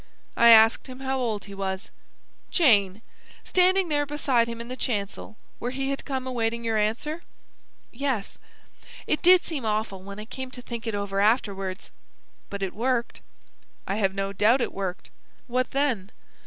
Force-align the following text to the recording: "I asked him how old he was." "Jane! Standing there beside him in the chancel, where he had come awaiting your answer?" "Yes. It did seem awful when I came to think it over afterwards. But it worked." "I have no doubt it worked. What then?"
"I 0.35 0.49
asked 0.49 0.87
him 0.87 1.01
how 1.01 1.19
old 1.19 1.45
he 1.45 1.53
was." 1.53 1.91
"Jane! 2.49 3.03
Standing 3.43 3.87
there 3.89 4.07
beside 4.07 4.47
him 4.47 4.59
in 4.59 4.67
the 4.67 4.75
chancel, 4.75 5.37
where 5.59 5.69
he 5.69 5.91
had 5.91 6.05
come 6.05 6.25
awaiting 6.25 6.63
your 6.63 6.75
answer?" 6.79 7.21
"Yes. 7.91 8.39
It 9.05 9.21
did 9.21 9.43
seem 9.43 9.63
awful 9.63 10.01
when 10.01 10.17
I 10.17 10.25
came 10.25 10.49
to 10.49 10.61
think 10.63 10.87
it 10.87 10.95
over 10.95 11.19
afterwards. 11.19 11.91
But 12.49 12.63
it 12.63 12.73
worked." 12.73 13.21
"I 13.87 13.97
have 13.97 14.15
no 14.15 14.33
doubt 14.33 14.59
it 14.61 14.73
worked. 14.73 15.11
What 15.45 15.69
then?" 15.69 16.09